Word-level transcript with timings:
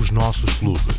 Os 0.00 0.10
nossos 0.10 0.54
clubes. 0.54 0.93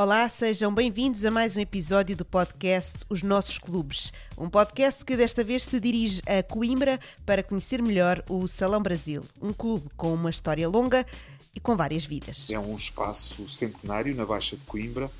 Olá, 0.00 0.28
sejam 0.28 0.72
bem-vindos 0.72 1.24
a 1.24 1.30
mais 1.32 1.56
um 1.56 1.60
episódio 1.60 2.16
do 2.16 2.24
podcast 2.24 2.98
Os 3.08 3.20
Nossos 3.24 3.58
Clubes. 3.58 4.12
Um 4.38 4.48
podcast 4.48 5.04
que 5.04 5.16
desta 5.16 5.42
vez 5.42 5.64
se 5.64 5.80
dirige 5.80 6.22
a 6.24 6.40
Coimbra 6.40 7.00
para 7.26 7.42
conhecer 7.42 7.82
melhor 7.82 8.22
o 8.28 8.46
Salão 8.46 8.80
Brasil, 8.80 9.24
um 9.42 9.52
clube 9.52 9.88
com 9.96 10.14
uma 10.14 10.30
história 10.30 10.68
longa 10.68 11.04
e 11.52 11.58
com 11.58 11.76
várias 11.76 12.04
vidas. 12.04 12.48
É 12.48 12.56
um 12.56 12.76
espaço 12.76 13.48
centenário 13.48 14.14
na 14.14 14.24
Baixa 14.24 14.56
de 14.56 14.64
Coimbra 14.66 15.10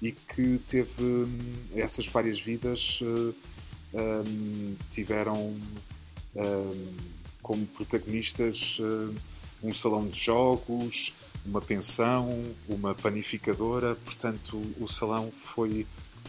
e 0.00 0.12
que 0.12 0.60
teve 0.68 1.02
hum, 1.02 1.56
essas 1.74 2.06
várias 2.06 2.38
vidas 2.38 3.00
eh, 3.02 4.04
hum, 4.24 4.76
tiveram 4.88 5.56
hum, 6.36 6.94
como 7.42 7.66
protagonistas 7.66 8.80
um 9.62 9.74
salão 9.74 10.06
de 10.08 10.16
jogos, 10.16 11.12
uma 11.48 11.60
pensão, 11.60 12.44
uma 12.68 12.94
panificadora, 12.94 13.94
portanto 14.04 14.60
o 14.78 14.86
salão 14.86 15.32
foi 15.36 15.86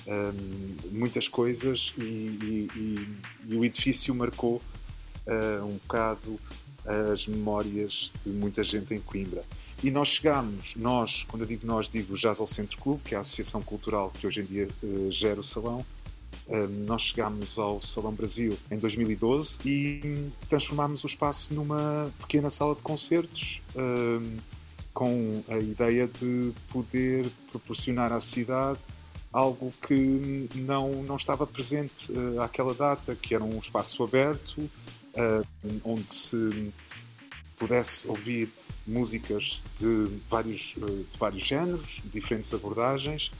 hum, 0.08 0.76
muitas 0.92 1.28
coisas 1.28 1.94
e, 1.98 2.02
e- 2.02 2.70
e- 2.76 3.18
e 3.54 3.56
o 3.58 3.66
edifício 3.66 4.14
marcou 4.16 4.62
eh, 5.28 5.62
um 5.62 5.74
bocado 5.74 6.40
as 7.12 7.28
memórias 7.28 8.12
de 8.24 8.30
muita 8.32 8.64
gente 8.64 8.94
em 8.96 9.00
Coimbra. 9.00 9.44
E 9.84 9.92
nós 9.92 10.08
chegámos, 10.08 10.76
nós, 10.76 11.24
quando 11.24 11.44
eu 11.44 11.48
digo 11.48 11.68
nós, 11.68 11.88
digo 11.90 12.16
Jazz 12.16 12.40
ao 12.40 12.48
Centro 12.48 12.78
Clube, 12.80 13.02
que 13.06 13.14
é 13.14 13.18
a 13.18 13.22
associação 13.22 13.62
cultural 13.62 14.12
que 14.12 14.26
hoje 14.26 14.42
em 14.42 14.46
dia 14.46 14.68
eh, 14.84 15.12
gera 15.12 15.40
o 15.40 15.44
salão. 15.44 15.86
Eh, 16.48 16.68
nós 16.88 17.04
chegámos 17.04 17.60
ao 17.60 17.80
Salão 17.82 18.12
Brasil 18.14 18.58
em 18.72 18.78
2012 18.78 19.60
e 19.66 20.30
transformámos 20.50 21.04
o 21.04 21.08
espaço 21.08 21.54
numa 21.54 22.10
pequena 22.20 22.50
sala 22.50 22.74
de 22.76 22.82
concertos 22.82 23.62
eh, 23.76 24.20
com 25.00 25.42
a 25.48 25.58
ideia 25.58 26.06
de 26.08 26.52
poder 26.74 27.32
proporcionar 27.50 28.12
à 28.12 28.20
cidade 28.20 28.78
algo 29.32 29.72
que 29.82 30.50
não, 30.56 30.92
não 31.04 31.16
estava 31.16 31.48
presente 31.48 32.12
eh, 32.12 32.44
àquela 32.44 32.74
data, 32.74 33.16
que 33.16 33.34
era 33.34 33.42
um 33.42 33.58
espaço 33.58 34.04
aberto, 34.04 34.70
eh, 35.14 35.42
onde 35.86 36.14
se 36.14 36.74
pudesse 37.56 38.10
ouvir 38.10 38.50
músicas 38.86 39.64
de 39.78 40.20
vários, 40.30 40.76
eh, 40.82 41.04
de 41.10 41.18
vários 41.18 41.44
géneros, 41.44 42.02
diferentes 42.12 42.54
abordagens, 42.54 43.32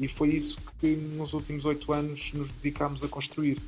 e 0.00 0.08
foi 0.08 0.30
isso 0.30 0.60
que 0.80 0.96
nos 0.96 1.32
últimos 1.32 1.64
oito 1.64 1.92
anos 1.92 2.32
nos 2.32 2.50
dedicámos 2.50 3.04
a 3.04 3.08
construir. 3.08 3.58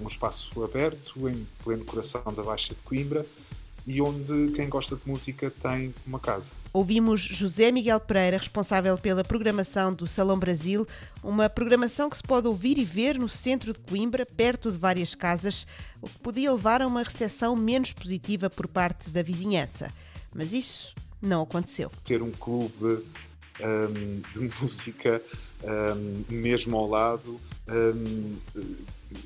Um 0.00 0.08
espaço 0.08 0.64
aberto, 0.64 1.28
em 1.28 1.46
pleno 1.62 1.84
coração 1.84 2.34
da 2.34 2.42
Baixa 2.42 2.74
de 2.74 2.80
Coimbra, 2.80 3.24
e 3.86 4.00
onde 4.00 4.52
quem 4.52 4.68
gosta 4.68 4.96
de 4.96 5.02
música 5.06 5.50
tem 5.50 5.94
uma 6.06 6.18
casa. 6.18 6.52
Ouvimos 6.72 7.20
José 7.20 7.70
Miguel 7.70 7.98
Pereira, 8.00 8.38
responsável 8.38 8.96
pela 8.96 9.24
programação 9.24 9.92
do 9.92 10.06
Salão 10.06 10.38
Brasil, 10.38 10.86
uma 11.22 11.48
programação 11.48 12.08
que 12.08 12.16
se 12.16 12.22
pode 12.22 12.46
ouvir 12.46 12.78
e 12.78 12.84
ver 12.84 13.18
no 13.18 13.28
centro 13.28 13.72
de 13.72 13.80
Coimbra, 13.80 14.24
perto 14.24 14.70
de 14.70 14.78
várias 14.78 15.14
casas, 15.14 15.66
o 16.00 16.08
que 16.08 16.18
podia 16.18 16.52
levar 16.52 16.82
a 16.82 16.86
uma 16.86 17.02
recepção 17.02 17.56
menos 17.56 17.92
positiva 17.92 18.48
por 18.48 18.68
parte 18.68 19.10
da 19.10 19.22
vizinhança. 19.22 19.92
Mas 20.34 20.52
isso 20.52 20.94
não 21.20 21.42
aconteceu. 21.42 21.90
ter 22.04 22.22
um 22.22 22.30
clube 22.30 23.04
hum, 23.60 24.22
de 24.32 24.40
música 24.62 25.20
hum, 25.62 26.24
mesmo 26.28 26.76
ao 26.76 26.88
lado. 26.88 27.40
hum, 27.68 28.36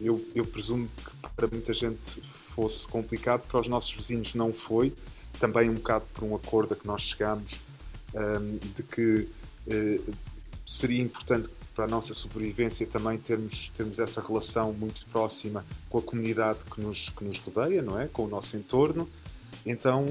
eu, 0.07 0.25
eu 0.35 0.45
presumo 0.45 0.89
que 0.89 1.29
para 1.35 1.47
muita 1.49 1.73
gente 1.73 2.21
fosse 2.21 2.89
complicado, 2.89 3.47
para 3.47 3.61
os 3.61 3.69
nossos 3.69 3.93
vizinhos 3.93 4.35
não 4.35 4.53
foi. 4.53 4.95
Também 5.39 5.69
um 5.69 5.75
bocado 5.75 6.07
por 6.15 6.25
um 6.25 6.35
acordo 6.35 6.73
a 6.75 6.77
que 6.77 6.87
nós 6.87 7.03
chegámos 7.03 7.61
hum, 8.15 8.59
de 8.75 8.83
que 8.83 9.29
eh, 9.67 10.01
seria 10.65 11.03
importante 11.03 11.51
para 11.75 11.85
a 11.85 11.89
nossa 11.89 12.15
sobrevivência 12.15 12.87
também 12.87 13.19
termos, 13.19 13.69
termos 13.69 13.99
essa 13.99 14.21
relação 14.23 14.73
muito 14.73 15.05
próxima 15.07 15.65
com 15.91 15.99
a 15.99 16.03
comunidade 16.03 16.61
que 16.73 16.81
nos, 16.81 17.11
que 17.11 17.23
nos 17.23 17.39
rodeia, 17.39 17.83
não 17.83 18.01
é? 18.01 18.07
com 18.09 18.25
o 18.25 18.29
nosso 18.29 18.57
entorno. 18.57 19.07
Então, 19.67 20.07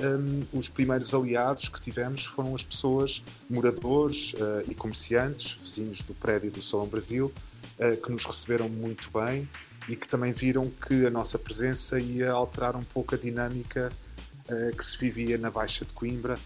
hum, 0.00 0.42
os 0.52 0.68
primeiros 0.68 1.14
aliados 1.14 1.68
que 1.68 1.80
tivemos 1.80 2.24
foram 2.24 2.54
as 2.54 2.64
pessoas, 2.64 3.22
moradores 3.48 4.34
eh, 4.36 4.64
e 4.70 4.74
comerciantes, 4.74 5.52
vizinhos 5.62 6.00
do 6.00 6.14
prédio 6.14 6.50
do 6.50 6.62
Salão 6.62 6.88
Brasil, 6.88 7.32
que 8.02 8.10
nos 8.10 8.24
receberam 8.24 8.68
muito 8.68 9.10
bem 9.10 9.48
e 9.88 9.96
que 9.96 10.08
também 10.08 10.32
viram 10.32 10.70
que 10.70 11.06
a 11.06 11.10
nossa 11.10 11.38
presença 11.38 11.98
ia 11.98 12.32
alterar 12.32 12.76
um 12.76 12.84
pouco 12.84 13.14
a 13.14 13.18
dinâmica 13.18 13.92
eh, 14.48 14.72
que 14.76 14.84
se 14.84 14.96
vivia 14.96 15.38
na 15.38 15.50
Baixa 15.50 15.84
de 15.84 15.92
Coimbra, 15.92 16.38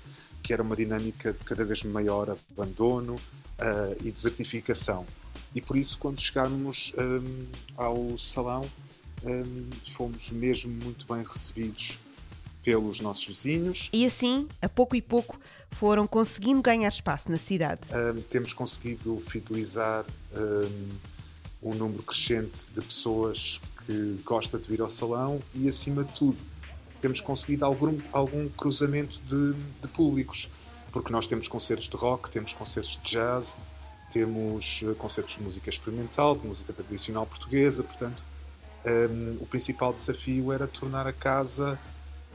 que 0.43 0.53
era 0.53 0.63
uma 0.63 0.77
dinâmica 0.77 1.33
de 1.33 1.39
cada 1.41 1.65
vez 1.65 1.83
maior 1.83 2.37
abandono 2.53 3.17
eh, 3.59 3.97
e 4.05 4.11
desertificação. 4.11 5.07
E 5.55 5.61
por 5.61 5.77
isso, 5.77 5.99
quando 5.99 6.21
chegámos 6.21 6.93
ao 7.75 8.19
salão, 8.19 8.69
fomos 9.91 10.31
mesmo 10.31 10.71
muito 10.71 11.07
bem 11.13 11.25
recebidos 11.25 11.99
pelos 12.63 13.01
nossos 13.01 13.27
vizinhos. 13.27 13.89
E 13.91 14.05
assim, 14.05 14.47
a 14.61 14.69
pouco 14.69 14.95
e 14.95 15.01
pouco, 15.01 15.41
foram 15.71 16.07
conseguindo 16.07 16.61
ganhar 16.61 16.91
espaço 16.91 17.31
na 17.31 17.39
cidade. 17.39 17.81
Hum, 17.91 18.21
temos 18.29 18.53
conseguido 18.53 19.19
fidelizar 19.27 20.05
hum, 20.37 20.89
um 21.63 21.75
número 21.75 22.03
crescente 22.03 22.67
de 22.73 22.81
pessoas 22.81 23.61
que 23.85 24.21
gosta 24.25 24.59
de 24.59 24.69
vir 24.69 24.81
ao 24.81 24.89
salão 24.89 25.41
e, 25.55 25.67
acima 25.69 26.05
de 26.05 26.13
tudo, 26.13 26.39
temos 27.01 27.21
conseguido 27.21 27.65
algum, 27.65 27.99
algum 28.13 28.49
cruzamento 28.49 29.21
de, 29.23 29.55
de 29.81 29.89
públicos, 29.89 30.51
porque 30.93 31.13
nós 31.13 31.27
temos 31.27 31.49
concertos 31.49 31.89
de 31.89 31.97
rock, 31.97 32.31
temos 32.31 32.53
concertos 32.53 33.01
de 33.03 33.11
jazz, 33.11 33.57
temos 34.11 34.83
eh, 34.85 34.95
concertos 34.95 35.37
de 35.37 35.43
música 35.43 35.69
experimental, 35.69 36.37
de 36.37 36.47
música 36.47 36.73
tradicional 36.73 37.27
portuguesa, 37.27 37.83
portanto, 37.83 38.23
hum, 38.85 39.37
o 39.41 39.47
principal 39.47 39.93
desafio 39.93 40.53
era 40.53 40.67
tornar 40.67 41.07
a 41.07 41.13
casa 41.13 41.79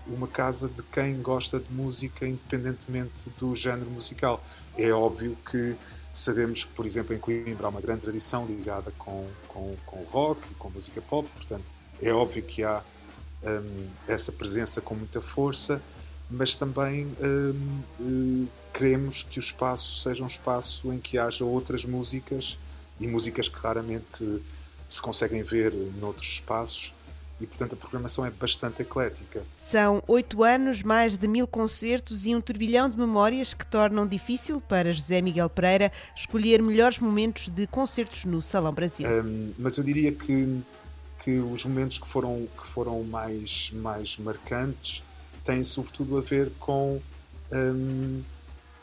uma 0.07 0.27
casa 0.27 0.69
de 0.69 0.83
quem 0.83 1.21
gosta 1.21 1.59
de 1.59 1.71
música, 1.71 2.27
independentemente 2.27 3.29
do 3.37 3.55
género 3.55 3.89
musical. 3.89 4.43
É 4.77 4.91
óbvio 4.91 5.37
que 5.49 5.75
sabemos 6.13 6.63
que, 6.63 6.71
por 6.71 6.85
exemplo, 6.85 7.15
em 7.15 7.19
Coimbra 7.19 7.65
há 7.65 7.69
uma 7.69 7.81
grande 7.81 8.01
tradição 8.01 8.45
ligada 8.45 8.93
com, 8.99 9.27
com, 9.47 9.75
com 9.85 10.03
rock 10.03 10.41
com 10.59 10.69
música 10.69 11.01
pop, 11.01 11.27
portanto, 11.35 11.65
é 11.99 12.11
óbvio 12.13 12.43
que 12.43 12.63
há 12.63 12.83
hum, 13.43 13.87
essa 14.07 14.31
presença 14.31 14.79
com 14.79 14.93
muita 14.93 15.19
força, 15.19 15.81
mas 16.29 16.53
também 16.53 17.07
hum, 17.21 17.83
eh, 17.99 18.47
queremos 18.71 19.23
que 19.23 19.39
o 19.39 19.41
espaço 19.41 20.01
seja 20.01 20.23
um 20.23 20.27
espaço 20.27 20.93
em 20.93 20.99
que 20.99 21.17
haja 21.17 21.43
outras 21.43 21.83
músicas 21.83 22.59
e 22.99 23.07
músicas 23.07 23.47
que 23.47 23.59
raramente 23.59 24.41
se 24.87 25.01
conseguem 25.01 25.41
ver 25.41 25.73
noutros 25.99 26.27
espaços 26.27 26.93
e 27.39 27.47
portanto 27.47 27.73
a 27.73 27.75
programação 27.75 28.25
é 28.25 28.31
bastante 28.31 28.81
eclética. 28.81 29.43
São 29.57 30.01
oito 30.07 30.43
anos, 30.43 30.83
mais 30.83 31.17
de 31.17 31.27
mil 31.27 31.47
concertos 31.47 32.25
e 32.25 32.35
um 32.35 32.41
turbilhão 32.41 32.89
de 32.89 32.97
memórias 32.97 33.53
que 33.53 33.65
tornam 33.65 34.07
difícil 34.07 34.61
para 34.61 34.93
José 34.93 35.21
Miguel 35.21 35.49
Pereira 35.49 35.91
escolher 36.15 36.61
melhores 36.61 36.99
momentos 36.99 37.49
de 37.49 37.67
concertos 37.67 38.25
no 38.25 38.41
Salão 38.41 38.73
Brasil. 38.73 39.07
Um, 39.07 39.53
mas 39.57 39.77
eu 39.77 39.83
diria 39.83 40.11
que, 40.11 40.61
que 41.19 41.37
os 41.39 41.65
momentos 41.65 41.97
que 41.97 42.07
foram, 42.07 42.47
que 42.59 42.67
foram 42.67 43.03
mais, 43.03 43.71
mais 43.73 44.17
marcantes 44.17 45.03
têm 45.43 45.61
sobretudo 45.63 46.17
a 46.17 46.21
ver 46.21 46.51
com 46.59 47.01
um, 47.51 48.21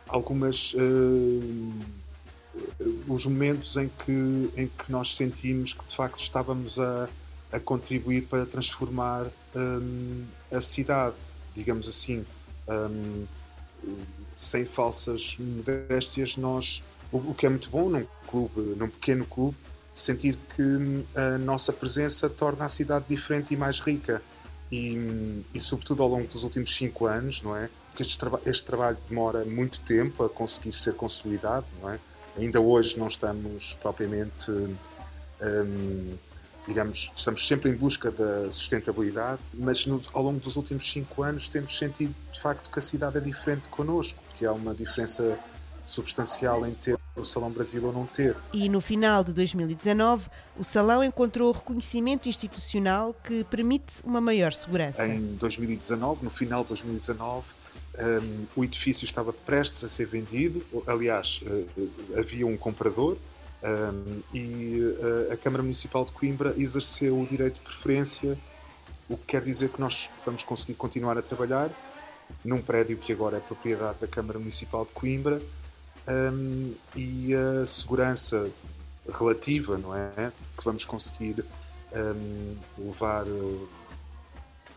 algumas 0.07 0.75
um, 0.75 1.73
os 3.09 3.27
momentos 3.27 3.77
em 3.77 3.89
que, 3.89 4.51
em 4.57 4.67
que 4.67 4.91
nós 4.91 5.17
sentimos 5.17 5.73
que 5.73 5.85
de 5.85 5.95
facto 5.95 6.19
estávamos 6.19 6.79
a, 6.79 7.09
a 7.53 7.59
contribuir 7.59 8.23
para 8.23 8.47
transformar 8.47 9.27
hum, 9.55 10.25
a 10.51 10.61
cidade, 10.61 11.17
digamos 11.55 11.89
assim. 11.89 12.25
Hum, 12.69 13.27
sem 14.37 14.65
falsas 14.65 15.37
modéstias, 15.39 16.37
nós, 16.37 16.83
o, 17.13 17.19
o 17.19 17.35
que 17.35 17.45
é 17.45 17.49
muito 17.49 17.69
bom 17.69 17.91
num 17.91 18.07
clube, 18.27 18.61
num 18.77 18.89
pequeno 18.89 19.27
clube, 19.27 19.57
sentir 19.95 20.39
que 20.55 20.63
hum, 20.63 21.05
a 21.15 21.39
nossa 21.39 21.73
presença 21.73 22.29
torna 22.29 22.65
a 22.65 22.69
cidade 22.69 23.05
diferente 23.09 23.53
e 23.53 23.57
mais 23.57 23.81
rica. 23.81 24.23
E, 24.73 25.43
e 25.53 25.59
sobretudo 25.59 26.03
ao 26.03 26.09
longo 26.09 26.29
dos 26.29 26.45
últimos 26.45 26.75
cinco 26.77 27.07
anos, 27.07 27.43
não 27.43 27.57
é? 27.57 27.69
Porque 27.89 28.03
este, 28.03 28.17
traba 28.17 28.41
este 28.47 28.65
trabalho 28.65 28.97
demora 29.09 29.45
muito 29.45 29.81
tempo 29.81 30.25
a 30.25 30.31
conseguir 30.31 30.73
ser 30.73 30.95
consolidado, 30.95 31.67
não 31.83 31.91
é? 31.91 31.99
Ainda 32.39 32.61
hoje 32.61 32.97
não 32.97 33.09
estamos 33.09 33.75
propriamente 33.75 34.51
hum, 34.51 36.17
digamos, 36.71 37.11
estamos 37.17 37.47
sempre 37.47 37.69
em 37.69 37.75
busca 37.75 38.13
da 38.13 38.49
sustentabilidade, 38.49 39.41
mas 39.53 39.87
no, 39.87 40.01
ao 40.13 40.23
longo 40.23 40.39
dos 40.39 40.55
últimos 40.55 40.89
cinco 40.89 41.25
anos 41.25 41.49
temos 41.49 41.77
sentido 41.77 42.15
de 42.33 42.41
facto 42.41 42.71
que 42.71 42.79
a 42.79 42.83
cidade 42.83 43.19
é 43.19 43.21
diferente 43.21 43.69
connosco, 43.69 44.23
que 44.37 44.47
há 44.47 44.53
uma 44.53 44.73
diferença 44.73 45.37
substancial 45.85 46.65
em 46.65 46.73
ter 46.73 46.97
o 47.17 47.25
Salão 47.25 47.51
Brasil 47.51 47.85
ou 47.85 47.93
não 47.93 48.07
ter. 48.07 48.37
E 48.53 48.69
no 48.69 48.81
final 48.81 49.25
de 49.25 49.33
2019, 49.33 50.29
o 50.57 50.63
Salão 50.63 51.03
encontrou 51.03 51.51
reconhecimento 51.51 52.29
institucional 52.29 53.17
que 53.25 53.43
permite 53.43 53.95
uma 54.05 54.21
maior 54.21 54.53
segurança. 54.53 55.05
Em 55.05 55.35
2019, 55.35 56.23
no 56.23 56.31
final 56.31 56.63
de 56.63 56.69
2019, 56.69 57.47
um, 57.99 58.47
o 58.55 58.65
edifício 58.65 59.05
estava 59.05 59.33
prestes 59.33 59.83
a 59.83 59.89
ser 59.89 60.07
vendido, 60.07 60.65
aliás, 60.87 61.43
uh, 61.43 61.91
havia 62.17 62.47
um 62.47 62.57
comprador 62.57 63.17
um, 63.63 64.23
e 64.33 64.81
uh, 64.81 65.33
a 65.33 65.37
Câmara 65.37 65.63
Municipal 65.63 66.05
de 66.05 66.13
Coimbra 66.13 66.55
exerceu 66.57 67.21
o 67.21 67.27
direito 67.27 67.55
de 67.55 67.61
preferência, 67.61 68.39
o 69.09 69.17
que 69.17 69.25
quer 69.27 69.43
dizer 69.43 69.69
que 69.71 69.81
nós 69.81 70.11
vamos 70.25 70.45
conseguir 70.45 70.75
continuar 70.75 71.19
a 71.19 71.23
trabalhar 71.23 71.71
num 72.45 72.63
prédio 72.63 72.97
que 72.97 73.13
agora 73.13 73.37
é 73.37 73.41
propriedade 73.41 73.99
da 74.01 74.07
Câmara 74.07 74.39
Municipal 74.39 74.85
de 74.85 74.93
Coimbra 74.93 75.43
um, 76.09 76.75
e 76.95 77.35
a 77.35 77.65
segurança 77.65 78.51
relativa, 79.13 79.77
não 79.77 79.95
é? 79.95 80.33
Que 80.57 80.65
vamos 80.65 80.85
conseguir 80.85 81.45
um, 81.93 82.57
levar 82.79 83.27
uh, 83.27 83.69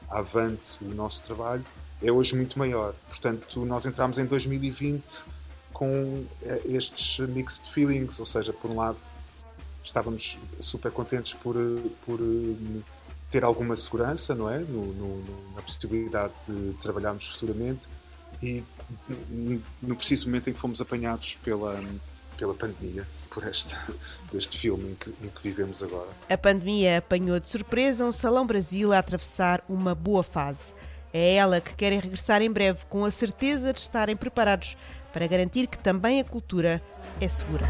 avante 0.09 0.83
o 0.83 0.93
nosso 0.93 1.23
trabalho 1.23 1.63
é 2.01 2.11
hoje 2.11 2.35
muito 2.35 2.59
maior. 2.59 2.93
Portanto, 3.07 3.65
nós 3.65 3.85
entramos 3.85 4.19
em 4.19 4.25
2020 4.25 5.25
com 5.73 6.25
eh, 6.43 6.61
estes 6.65 7.19
mixed 7.27 7.69
feelings, 7.71 8.19
ou 8.19 8.25
seja, 8.25 8.53
por 8.53 8.71
um 8.71 8.75
lado 8.75 8.97
estávamos 9.83 10.39
super 10.59 10.91
contentes 10.91 11.33
por, 11.33 11.55
eh, 11.57 11.89
por 12.05 12.19
ter 13.29 13.43
alguma 13.43 13.75
segurança, 13.75 14.33
não 14.35 14.49
é? 14.49 14.59
No, 14.59 14.93
no, 14.93 15.53
na 15.55 15.61
possibilidade 15.61 16.33
de 16.47 16.73
trabalharmos 16.73 17.27
futuramente 17.33 17.87
e 18.41 18.63
no 19.81 19.95
preciso 19.95 20.27
momento 20.27 20.49
em 20.49 20.53
que 20.53 20.59
fomos 20.59 20.79
apanhados 20.81 21.35
pela, 21.43 21.81
pela 22.37 22.53
pandemia, 22.53 23.07
por 23.29 23.47
este, 23.47 23.75
por 24.27 24.37
este 24.37 24.57
filme 24.57 24.91
em 24.91 24.95
que, 24.95 25.09
em 25.09 25.29
que 25.29 25.41
vivemos 25.41 25.81
agora. 25.81 26.09
A 26.29 26.37
pandemia 26.37 26.99
apanhou 26.99 27.39
de 27.39 27.45
surpresa 27.45 28.05
um 28.05 28.11
Salão 28.11 28.45
Brasil 28.45 28.93
a 28.93 28.99
atravessar 28.99 29.63
uma 29.67 29.95
boa 29.95 30.23
fase. 30.23 30.73
É 31.13 31.35
ela 31.35 31.61
que 31.61 31.75
querem 31.75 31.99
regressar 31.99 32.41
em 32.41 32.51
breve 32.51 32.79
com 32.89 33.05
a 33.05 33.11
certeza 33.11 33.71
de 33.71 33.79
estarem 33.79 34.15
preparados 34.15 34.75
para 35.13 35.27
garantir 35.27 35.67
que 35.67 35.77
também 35.77 36.19
a 36.19 36.23
cultura 36.23 36.81
é 37.21 37.27
segura. 37.27 37.65